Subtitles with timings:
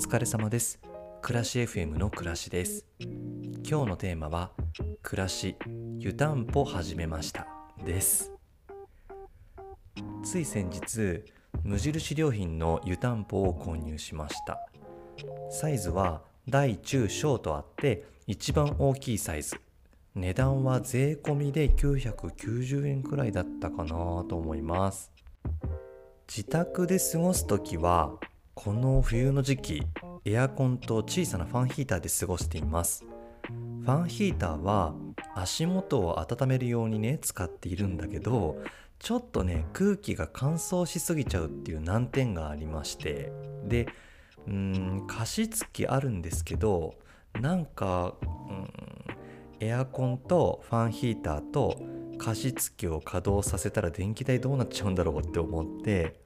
[0.00, 0.80] 疲れ様です。
[1.20, 2.86] 暮らし FM の暮らしです。
[3.00, 4.50] 今日のテーマは
[5.02, 5.56] 暮らし
[5.98, 7.46] 湯たんぽ始めました
[7.84, 8.32] です。
[10.24, 11.22] つい先日
[11.62, 14.58] 無印良品の湯たんぽを購入しました。
[15.50, 19.60] サイズは大中小とあって一番大きいサイズ。
[20.14, 25.12] 値段は税込みで990円くらいだったかなと思います。
[26.26, 28.14] 自宅で過ごす時は
[28.62, 29.82] この冬の時期
[30.26, 33.06] エアコンと小さなファンヒーターで過ごしています。
[33.48, 34.94] ファンヒーターは
[35.34, 38.58] 足元を温めるようにね使っているんだけど
[38.98, 43.32] ちょっとね空気が乾燥しすぎちゃうっていう難点がありまして。
[43.64, 43.86] で
[44.46, 46.96] うん加湿器あるんですけど
[47.40, 48.70] なんかうん
[49.60, 51.80] エアコンとファンヒーターと
[52.18, 56.19] 加湿器を稼働させたら電気代どうなっちゃうんだろうって思って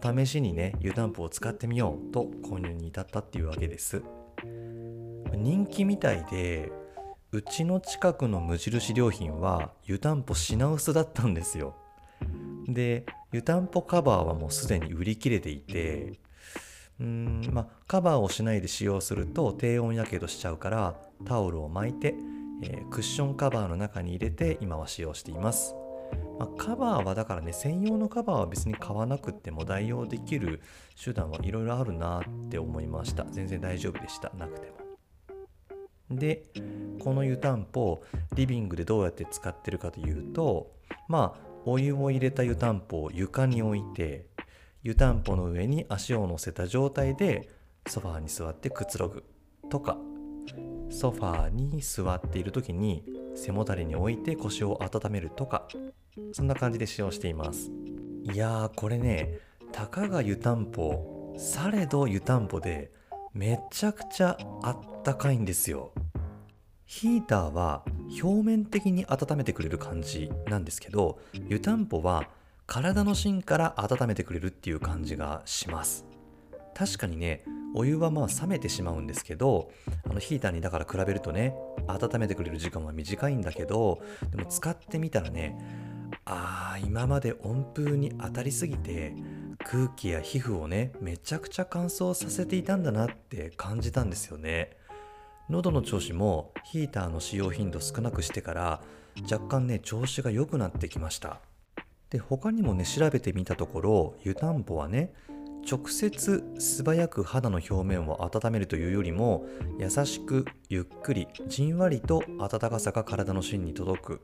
[0.00, 4.02] 試しにね湯たんぽを使ってみようと購入に至ったっていうわけです。
[5.34, 6.70] 人気みたいで
[7.32, 11.74] うちの近くの無印良品は湯たんぽ品薄だったんですよ。
[12.68, 16.20] で湯たんぽカバーはもうすでに売り切れていて
[17.00, 22.14] うーんまあカバーをしないで使用すると低温やけどしちゃうからタオルを巻いて、
[22.62, 25.74] えークッションカバーの中に入れて今は使用しています。
[26.38, 30.60] まあ、カバーはだからね専用のカバーは別に買わなくても代用できる
[31.02, 33.24] 手段はいろいろあるなって思いました。
[33.30, 34.32] 全然大丈夫でした。
[34.36, 34.76] なくても。
[36.10, 36.44] で
[36.98, 38.02] この湯たんぽ
[38.34, 40.72] リビングでどうやって使ってるかというと
[41.08, 44.26] まあお湯を入れた湯たんぽを床に置いて
[44.82, 47.48] 湯たんぽの上に足を乗せた状態で
[47.86, 49.24] ソファーに座ってくつろぐ。
[49.70, 49.96] とか
[50.90, 55.68] ソファーに座っている時に背もたれに置いて腰を温めるとか。
[56.32, 57.70] そんな感じで使用しています。
[58.22, 59.38] いやーこれね
[59.72, 62.92] たかが湯たんぽされど湯たんぽで
[63.32, 65.92] めちゃくちゃあったかいんですよ。
[66.84, 67.84] ヒーターは
[68.22, 71.18] 表面的に温めてくれる感じなんですけど
[71.48, 72.28] 湯たんぽは
[72.66, 76.04] 体の芯から温めてくれるっていう感じがします。
[76.74, 79.70] 確かにねお湯はまあ冷めてしまうんですけど
[80.04, 81.54] あのヒーターにだから比べるとね
[81.86, 85.56] 温めてくれる時間は短いんだけどでも使ってみたらね
[86.24, 89.14] あー今まで温風に当たりすぎて
[89.64, 94.76] 空気や皮膚をねめちゃくちゃ乾燥させていたんだなって感じたんですよね。
[95.48, 98.82] 喉の調子もヒーターの使用頻度少なくしてから
[99.30, 101.40] 若干ね調子が良くなってきました。
[102.10, 105.12] で他にもね調べてみたところ湯たんぽはね
[105.70, 109.46] 直接素早く肌の表面を温めるというよりも
[109.78, 114.20] 優しくゆっくりじんわりと温かさが体の芯に届く。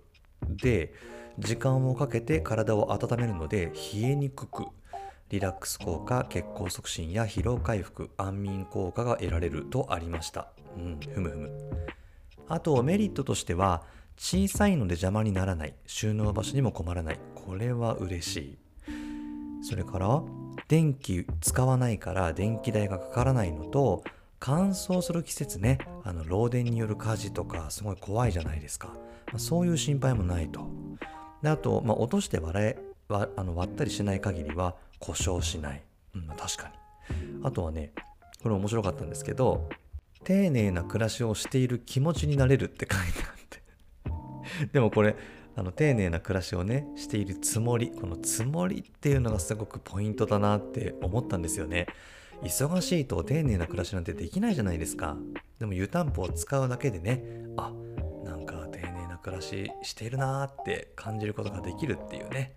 [0.47, 0.93] で
[1.39, 4.67] 時間をかけて体を温めるので冷えにくく
[5.31, 10.49] リラックス効果血行促進や疲労回復安眠効果が得られるとありました。
[10.77, 11.51] うんふむふむ。
[12.49, 13.83] あとメリットとしては
[14.17, 17.21] 小さいので邪魔にならない収納場所にも困らない。
[17.35, 18.59] これは嬉しい。
[19.63, 20.23] それから
[20.67, 24.03] 電気使わないから電気代がかからないのと
[24.41, 25.79] 乾燥する季節ね。
[26.05, 30.69] あの漏電による火事とかすごい怖いじゃないですか、まあそういう心配もないと。
[31.43, 32.79] であと、まあ、落として割れ
[33.09, 35.83] わあの割ったりしない限りは故障しない、
[36.15, 36.75] うんまあ確かに。
[37.43, 37.93] あとはね
[38.43, 39.69] これ面白かったんですけど
[40.25, 43.63] 丁寧な暮らしをしている気持ちになれるって書いてあって。
[44.73, 45.17] でもこれ
[45.57, 51.87] あの丁寧な暮らしをねしているつもりこのつもりっていうのがすごくポイントだなって思ったんですよね。
[52.43, 55.17] 忙しいと丁寧な暮らしなんてできないじゃないですか。
[55.59, 57.25] でも湯たんぽを使うだけでね
[57.57, 57.73] あ
[58.25, 62.55] なんか丁寧な暮らししてるなーって感じることができるっていうね。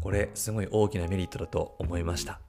[0.00, 2.40] これすごい大きなメリットだと思いました。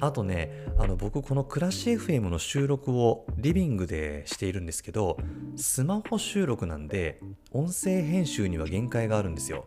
[0.00, 5.18] あとねあの僕この暮らし FM の収録をリビングでしているんですけど
[5.56, 7.20] スマホ収録なんで
[7.50, 9.66] 音声編集には限界があるんですよ。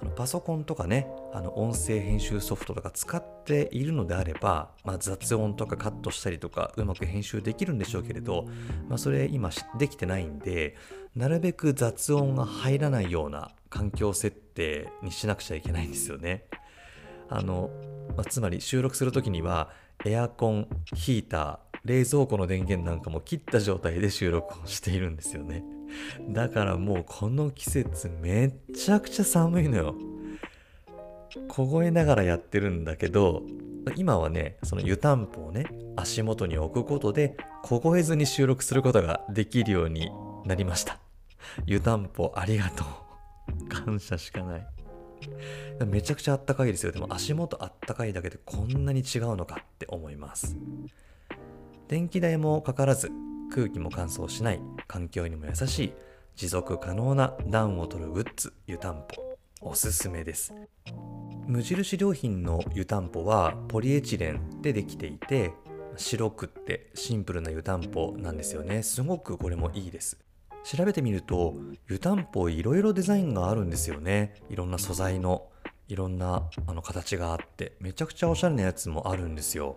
[0.00, 8.46] あのパソコンとかねあの音声編集ソフトとか使っているのであれば、まあ、雑音とかカットしたりとかうまく編集できるんでしょうけれど、
[8.88, 10.76] まあ、それ今できてないんで
[11.16, 16.44] なるべく雑音が入らないような環境設定にしなくちゃいけないんですよね。
[17.28, 17.70] あの、
[18.16, 19.70] まあつまり収録する時には
[20.04, 25.64] エアコンヒーター冷蔵庫の電源なんかも切った状態で収録をしているんですよね。
[26.30, 29.94] だからもうこの季節めっちゃくちゃ寒いのよ。
[31.48, 33.42] 凍えながらやってるんだけど
[33.96, 40.10] 今はねその湯たんぽをね足元に置くことで凍えずに収録することができるように
[40.46, 40.98] なりました。
[41.66, 43.68] 湯たんぽありがとう。
[43.68, 44.66] 感謝しかない。
[45.86, 46.92] めちゃくちゃあったかいですよ。
[46.92, 50.56] でも足元あったかいだけでこんなに違うのかって思います。
[51.88, 53.10] 電気代もかからず
[53.50, 55.92] 空気も乾燥しない環境にも優しい
[56.36, 59.28] 持続可能な暖を取るグッズ湯たんぽ。
[59.60, 60.54] おすすめです。
[61.46, 65.52] 無印良品の湯たんぽはポリエチレンでできていて
[65.96, 68.82] 白くってシンプルな湯たんぽなんですよね。
[68.82, 70.18] すごくこれもいいです。
[70.62, 71.54] 調べてみると
[71.88, 74.34] 湯たんぽいろいろデザインがあるんですよね。
[74.48, 75.48] いろんな素材の
[75.88, 79.76] いろんなあの形があってめちゃくちゃおしゃれなやつもあるんですよ。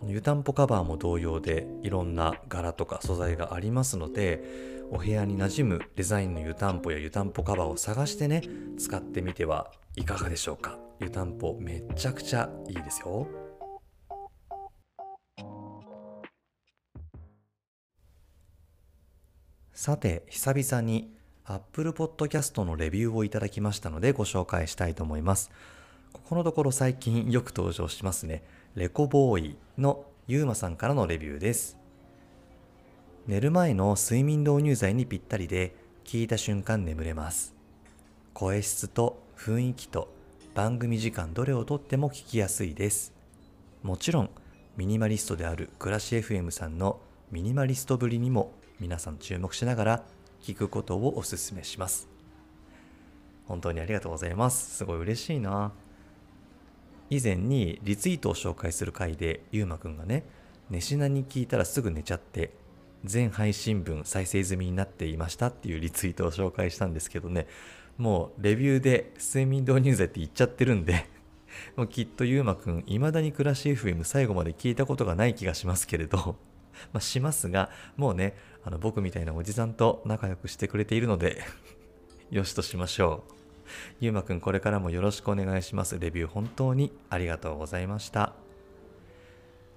[0.00, 4.42] あの湯たんぽカバーも同様でいろんな柄とか素材がありますので
[4.90, 8.42] お部屋に馴染むデザインの湯たんぽや湯たんぽカバーを探してね
[8.78, 10.78] 使ってみてはいかがでしょうか。
[10.98, 13.28] 湯たんぽめちゃくちゃいいですよ。
[19.74, 25.50] さて久々に Apple Podcast のレビューをいただきましたのでご紹介したいと思います。
[26.12, 28.42] ここのところ最近よく登場しますね。
[28.74, 31.76] レコボーイのゆうまさんからのレビューです。
[33.26, 37.54] 寝る前の睡眠導入剤にぴったりで聞いた瞬間眠れます。
[38.32, 40.08] 声質と雰囲気と
[40.54, 43.12] 番組時間どれをとっても聞きやすいです。
[43.82, 44.30] もちろん
[44.76, 47.00] ミニマリストである暮らし FM さんの
[47.30, 50.04] ミニマリストぶりにも皆さん注目しながら
[50.42, 52.08] 聞くことをお勧めします。
[53.46, 54.76] 本当にありがとうございます。
[54.76, 55.72] すごい嬉しいな。
[57.10, 60.24] 以前にリツイートを紹介する回でゆうまくんがね
[60.70, 62.52] 寝しなに聞いたらすぐ寝ちゃって
[63.04, 67.48] 全配信分再生済みになっていましたっていうリツイートを紹介したんですけどね
[67.98, 71.06] もうレビューで睡眠導入剤って言っちゃってるんで
[71.76, 76.36] もうきっとゆうまくん未だに暮らし FM 最後まで聞いたことがない気がしますけれど。
[76.92, 81.42] まあ、しますが、もうね、あの僕みたいなおじさんと仲良くしてくれているので
[82.30, 83.32] よしとしましょう。
[84.00, 85.98] ゆうまくんこれからもよろしくお願いします。
[85.98, 88.34] レビュー本当にありがとうございました。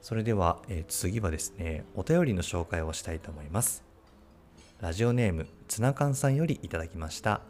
[0.01, 3.83] それでは、えー、次はですね、お便りの紹介をしたいと思います。
[4.81, 7.41] ラジオネーム、ツナカンさんよりいただきました。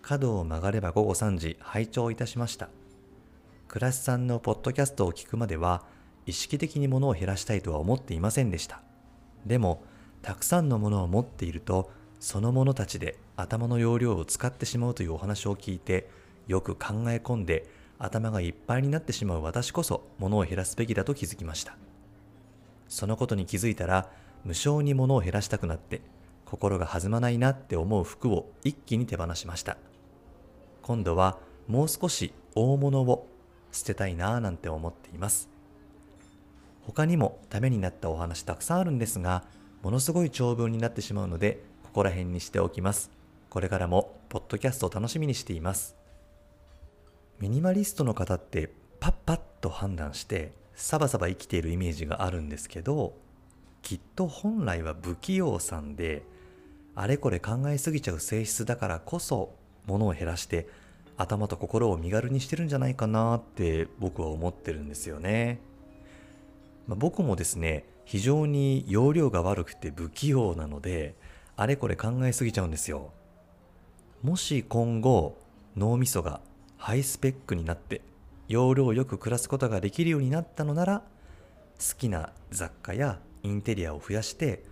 [0.00, 2.68] 角を曲がれば午後3時、拝聴いたしました。
[3.66, 5.84] 暮らしさんのポッドキャストを聞くまでは、
[6.26, 8.82] 意識的に物を減らしたいとは思っていませんでした。
[9.46, 9.82] でも
[10.22, 11.90] たくさんのものを持っていると
[12.20, 16.08] そのものたちで頭の容量を使ってしまうというお話を聞いて
[16.46, 17.66] よく考え込んで
[17.98, 21.76] 頭がいっぱいになってしまう私こそ物を減らすべきだと気づきました。
[22.88, 24.10] そのことに気づいたら
[24.44, 26.02] 無償に物を減らしたくなって
[26.44, 29.76] 心が弾まないなって思う服を一気に手放しました。
[30.82, 31.38] 今度は
[31.68, 33.26] もう少し大物を
[33.70, 35.51] 捨てたいなぁなんて思っています。
[36.86, 39.44] 他にもためになったお話たくさんあるんですが、
[39.82, 43.10] ものすごい長文になってしまうので、ここら辺にしておきます。
[43.50, 45.94] これからも、ポッドキャストを楽しみにしています。
[47.38, 53.14] ミニマリストの方って、パッパッと判断して、サバサバ生きているイメージがあるんですけど、
[53.82, 56.22] きっと本来は不器用さんで、
[56.94, 59.54] あれこれ考えすぎちゃう性質だからこそ、
[59.86, 60.68] 物を減らして、
[61.16, 65.60] 頭と心を身軽にしてるんじゃないかなって僕は思ってるんですよね。
[66.86, 71.14] まあ、僕もですね非常に容量が悪くて不器用なので
[71.56, 73.12] あれこれ考えすぎちゃうんですよ。
[74.22, 75.36] もし今後
[75.76, 76.40] 脳みそが
[76.76, 78.02] ハイスペックになって
[78.48, 81.02] 容量よく暮らすことができるようになったのなら
[81.78, 84.62] 好きな雑貨やインテリアを増やして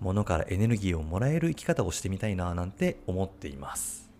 [0.00, 4.10] 物からエネルギーをもらえる生き方をしてみたいななんて思っています。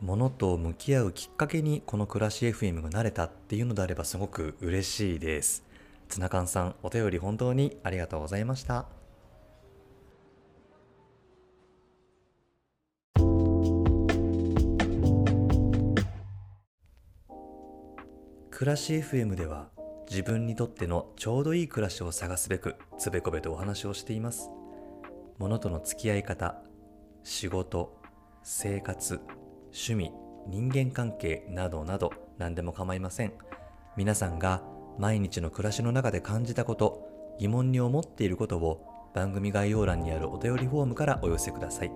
[0.00, 5.64] 物と向き合うきっかけにこの暮らし FM がなれたっていうのであればすごく嬉しいです。
[6.08, 8.86] ツナ缶さん、お便り本当にありがとうございました。
[18.50, 19.68] 暮らし FM では
[20.08, 24.48] 自分にとってのちょうどいい暮らしを探すべくつべこべとお話をしています。
[25.38, 26.62] 物との付き合い方、
[27.24, 28.00] 仕事、
[28.44, 29.20] 生活、
[29.72, 30.12] 趣味、
[30.46, 33.32] 人間関係などなど何でも構いません。
[33.96, 34.62] 皆さんが
[34.98, 37.08] 毎日の暮らしの中で感じたこと、
[37.38, 41.92] 疑問に思っていることを番組概要欄にあるお便りフォームからお寄せください。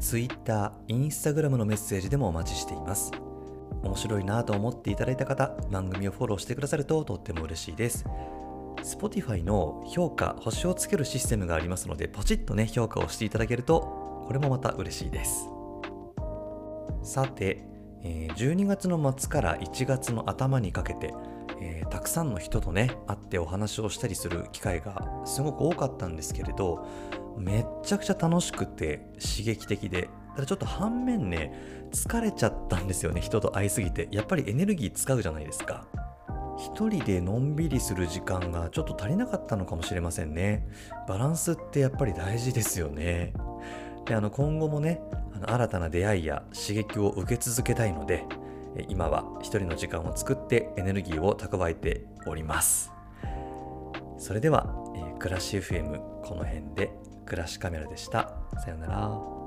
[0.00, 3.10] Twitter、Instagram のメッセージでもお待ちしています。
[3.82, 8.04] 面白いなぁと思っていただいた方、番組をフォローしてくださるととっても嬉しいです。
[8.82, 13.80] Spotify の評価、星をつけるシステムがありますので、ポチッとね、評価をしていただけると、
[14.26, 15.48] これもまた嬉しいです。
[17.02, 17.64] さて、
[18.02, 21.14] 12月の末から1月の頭にかけて、
[21.60, 26.86] えー、たくさんの人とね会ってお話をしたりする機会がすごく多かったんですけれど
[27.38, 34.08] めっちゃくちゃ楽しくて刺激的でただちょっと反面ね疲れちゃったんですよね人と会いすぎて。
[34.10, 35.86] やっぱりエネルギー使うじゃないですか。
[36.56, 40.66] 一人でのんびりする時間がちょっと足りなかったのかもしれませんね。
[41.08, 43.32] バランスってやっぱり大事ですよね。
[44.06, 45.00] であの今後もね
[45.34, 48.24] あの新たな出会いや刺激を受け続けたいので
[48.88, 52.92] 今は一人の時間を作ってエネルギーを蓄えております。
[54.18, 56.90] それでは、えー、暮らし FM この辺で
[57.26, 58.36] 暮らしカメラでした。
[58.64, 59.43] さようなら。